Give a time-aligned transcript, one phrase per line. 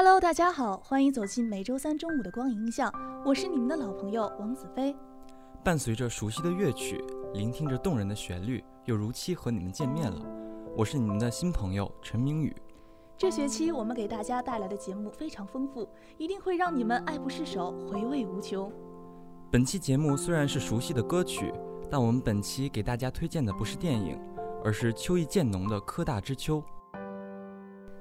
[0.00, 2.88] Hello，大家好，欢迎走进每周三中午的光影印象，
[3.26, 4.94] 我是你们的老朋友王子飞。
[5.64, 7.04] 伴随着熟悉的乐曲，
[7.34, 10.24] 聆听着动人的旋律，又如期和你们见面了。
[10.76, 12.54] 我是你们的新朋友陈明宇。
[13.16, 18.72] 这学期我们给大家带来的节目非常丰富，一定会让你们爱不释手，回味无穷。
[19.50, 21.52] 本期节目虽然是熟悉的歌曲，
[21.90, 24.16] 但我们本期给大家推荐的不是电影，
[24.62, 26.62] 而是秋意渐浓的科大之秋。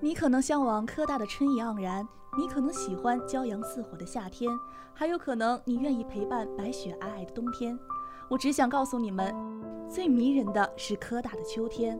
[0.00, 2.06] 你可能向往科大的春意盎然，
[2.36, 4.50] 你可能喜欢骄阳似火的夏天，
[4.92, 7.78] 还有可能你愿意陪伴白雪皑皑的冬天。
[8.28, 9.34] 我只想告诉你们，
[9.88, 11.98] 最迷人的是科大的秋天。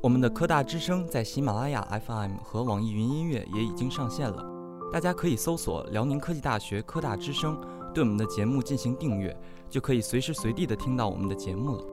[0.00, 4.44] 我们的科大之声在喜马拉雅 FM 和网易云音乐也已经上线了，
[4.92, 7.60] 大家可以搜索辽宁科技大学科大之声，
[7.92, 9.36] 对我们的节目进行订阅，
[9.68, 11.84] 就可以随时随地的听到我们的节目了。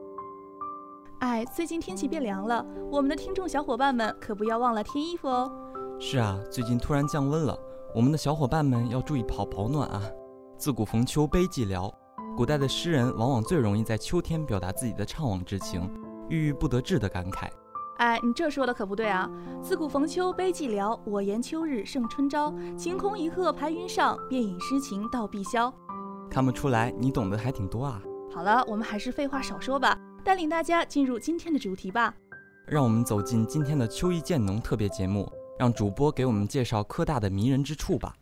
[1.20, 5.52] 哎，最近天气变凉了，我们的听众小伙伴们可不要忘了添衣服哦。
[5.98, 7.54] 是啊，最近突然降温了，
[7.94, 10.02] 我们的小伙伴们要注意保保暖啊。
[10.56, 11.92] 自古逢秋悲寂寥，
[12.38, 15.90] 古代的诗人往往最容易在秋天表达自己的怅惘之情，
[16.30, 17.50] 郁郁不得志的感慨。
[17.98, 19.30] 哎，你这说的可不对啊！
[19.60, 22.50] 自古逢秋悲寂寥，我言秋日胜春朝。
[22.78, 25.70] 晴空一鹤排云上，便引诗情到碧霄。
[26.30, 28.00] 看不出来，你懂得还挺多啊。
[28.34, 29.94] 好了，我们还是废话少说吧。
[30.24, 32.14] 带领大家进入今天的主题吧。
[32.66, 38.14] 让我们走进今天的秋意渐浓特别节目，让主播给我们介绍科大的迷人之处吧。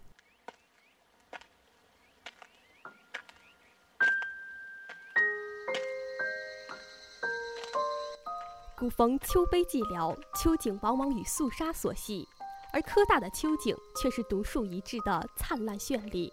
[8.78, 12.26] 古逢秋悲寂寥，秋景往往与肃杀所系，
[12.72, 16.32] 而科大的秋景却是独树一帜的灿烂绚丽，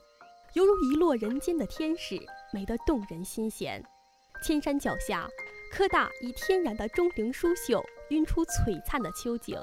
[0.53, 2.17] 犹如一落人间的天使，
[2.53, 3.83] 美得动人心弦。
[4.43, 5.27] 千山脚下。
[5.75, 9.59] 科大以天然的钟灵毓秀晕出璀璨的秋景。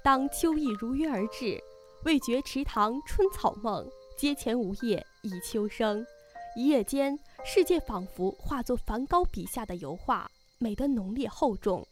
[0.00, 1.60] 当秋意如约而至，
[2.04, 3.84] 未觉池塘春草梦，
[4.16, 6.06] 阶前梧叶已秋声。
[6.54, 11.84] 一夜间，世界仿佛化作梵高笔下的油画，美得浓烈厚重。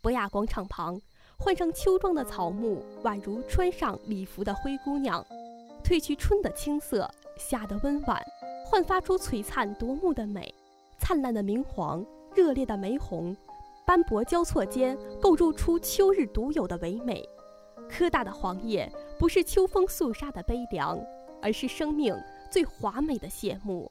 [0.00, 0.96] 博雅广场旁，
[1.36, 5.26] 换上秋装的草木，宛如穿上礼服的灰姑娘，
[5.82, 8.22] 褪去春的青涩，夏的温婉，
[8.64, 10.54] 焕发出璀璨夺目的美。
[11.00, 12.06] 灿烂的明黄。
[12.36, 13.34] 热烈的玫红，
[13.86, 17.26] 斑驳交错间构筑出秋日独有的唯美。
[17.88, 21.02] 科大的黄叶不是秋风肃杀的悲凉，
[21.40, 22.14] 而是生命
[22.50, 23.90] 最华美的谢幕。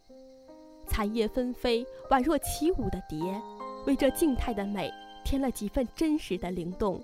[0.85, 3.17] 残叶纷飞，宛若起舞的蝶，
[3.87, 7.03] 为这静态的美添了几分真实的灵动。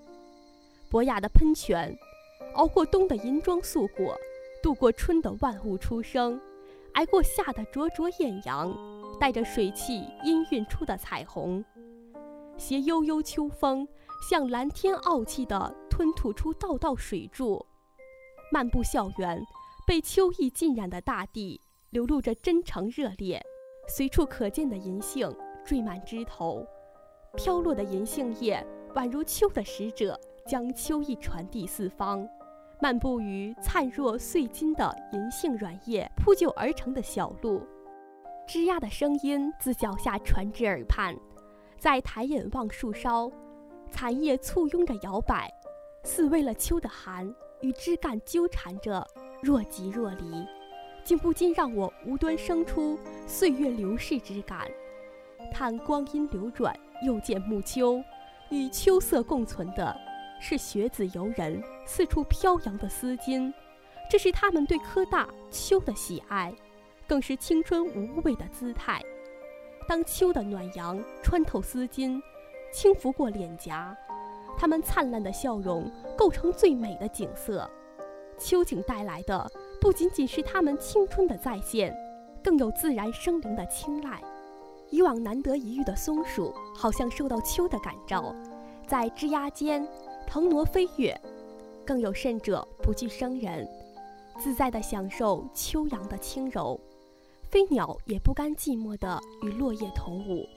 [0.92, 1.98] 博雅的喷泉，
[2.54, 4.16] 熬过冬的银装素裹，
[4.62, 6.40] 度过春的万物初生，
[6.94, 9.01] 挨过夏的灼灼艳阳。
[9.22, 11.64] 带着水汽氤氲出的彩虹，
[12.58, 13.88] 携悠悠秋风，
[14.28, 17.64] 向蓝天傲气地吞吐出道道水柱。
[18.52, 19.40] 漫步校园，
[19.86, 21.62] 被秋意浸染的大地
[21.92, 23.40] 流露着真诚热烈。
[23.96, 25.32] 随处可见的银杏
[25.64, 26.66] 缀满枝头，
[27.36, 28.66] 飘落的银杏叶
[28.96, 32.28] 宛如秋的使者，将秋意传递四方。
[32.82, 37.62] 漫步于灿若碎金的银杏软叶铺就而成的小路。
[38.48, 41.16] 吱呀的声音自脚下传至耳畔，
[41.78, 43.32] 在抬眼望树梢，
[43.90, 45.50] 残叶簇拥着摇摆，
[46.04, 49.08] 似为了秋的寒与枝干纠缠着，
[49.42, 50.46] 若即若离，
[51.04, 54.70] 竟不禁让我无端生出岁月流逝之感。
[55.54, 58.04] 叹光阴流转，又见暮秋，
[58.50, 59.96] 与秋色共存的
[60.42, 63.54] 是学子游人四处飘扬的丝巾，
[64.10, 66.54] 这是他们对科大秋的喜爱。
[67.12, 69.04] 更是青春无畏的姿态。
[69.86, 72.22] 当秋的暖阳穿透丝巾，
[72.72, 73.94] 轻拂过脸颊，
[74.58, 77.70] 他们灿烂的笑容构成最美的景色。
[78.40, 79.52] 秋景带来的
[79.82, 81.94] 不仅仅是他们青春的再现，
[82.42, 84.24] 更有自然生灵的青睐。
[84.90, 88.34] 以往难得一遇的松鼠，好像受到秋的感召，
[88.88, 89.86] 在枝桠间
[90.26, 91.14] 腾挪飞跃；
[91.86, 93.68] 更有甚者不惧生人，
[94.40, 96.80] 自在地享受秋阳的轻柔。
[97.52, 100.48] 飞鸟也不甘寂寞地与落叶同舞，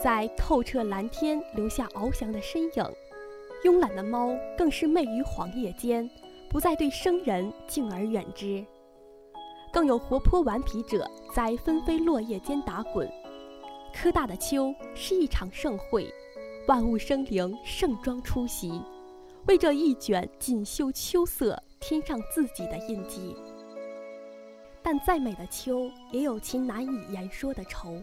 [0.00, 2.84] 在透彻蓝天留下翱翔的身影。
[3.64, 6.08] 慵懒的猫更是媚于黄叶间，
[6.48, 8.64] 不再对生人敬而远之。
[9.72, 13.10] 更有活泼顽皮者在纷飞落叶间打滚。
[13.92, 16.08] 科大的秋是一场盛会，
[16.68, 18.80] 万物生灵盛装出席，
[19.48, 23.34] 为这一卷锦绣秋色添上自己的印记。
[24.84, 28.02] 但再美的秋，也有其难以言说的愁。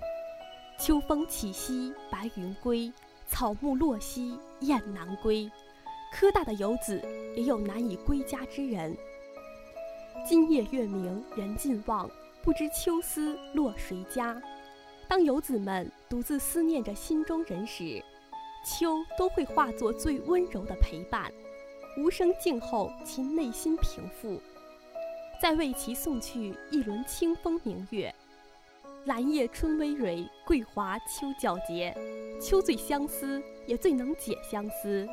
[0.79, 2.91] 秋风起兮白云归，
[3.27, 5.49] 草木落兮雁南归。
[6.11, 6.99] 科大的游子
[7.37, 8.97] 也有难以归家之人。
[10.27, 12.09] 今夜月明人尽望，
[12.41, 14.41] 不知秋思落谁家。
[15.07, 18.03] 当游子们独自思念着心中人时，
[18.65, 21.31] 秋都会化作最温柔的陪伴，
[21.97, 24.41] 无声静候其内心平复，
[25.41, 28.13] 再为其送去一轮清风明月。
[29.05, 31.97] 兰叶春葳蕤，桂华秋皎洁。
[32.39, 35.09] 秋最相思，也最能解相思。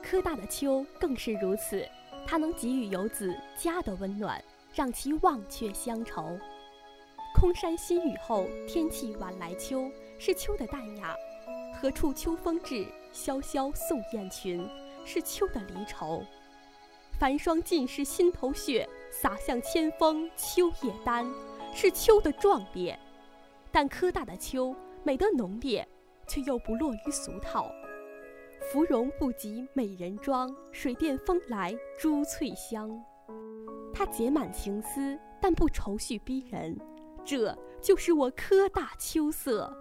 [0.00, 1.84] 科大的秋更是如此，
[2.24, 4.40] 它能给予游子家的温暖，
[4.72, 6.38] 让其忘却乡愁。
[7.34, 11.08] 空山新雨后，天气晚来秋，是秋的淡雅；
[11.74, 14.64] 何处秋风至，萧萧送雁群，
[15.04, 16.22] 是秋的离愁。
[17.18, 18.88] 繁霜尽是心头血，
[19.20, 21.24] 洒向千峰秋叶丹。
[21.76, 22.96] 是秋的壮烈，
[23.72, 25.86] 但科大的秋美得浓烈，
[26.26, 27.68] 却又不落于俗套。
[28.70, 32.88] 芙蓉不及美人妆，水殿风来珠翠香。
[33.92, 36.78] 它结满情思，但不愁绪逼人。
[37.24, 39.76] 这就是我科大秋色。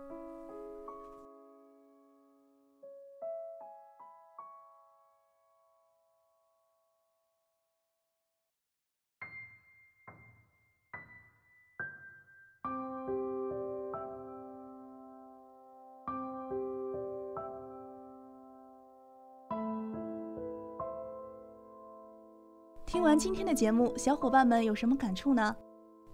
[22.94, 25.56] 听完今天的节目，小伙伴们有什么感触呢？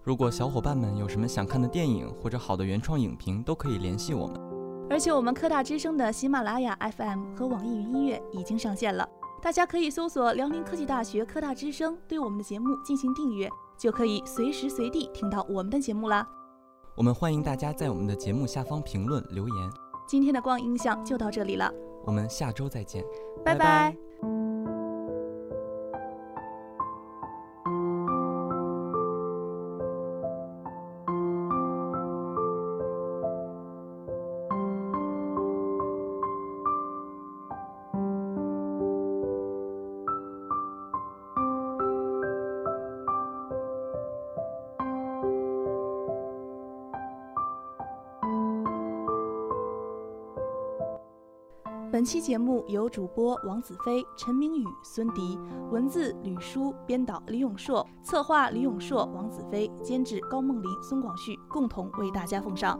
[0.01, 4.39] 如果小伙伴们有什么想看的电影或者好的原创影评，都可以联系我们。
[4.89, 9.05] 而且我们科大之声的喜马拉雅 FM 和网易云音乐已经上线了，
[9.41, 16.25] 大家可以搜索辽宁科技大学科大之声，对我们的节目进行订阅，就可以随时随地听到我们的节目啦。
[16.95, 19.69] 我们欢迎大家在我们的节目下方评论留言。
[20.07, 21.69] 今天的光影印象就到这里了，
[22.05, 23.03] 我们下周再见，
[23.43, 24.08] 拜拜。
[51.91, 55.39] 本期节目由主播王子飞、陈明宇、孙迪，
[55.71, 62.79] 文字吕书，编导李永硕，策划李永硕、王子飞，监制高梦林、孙广旭，共同为大家奉上。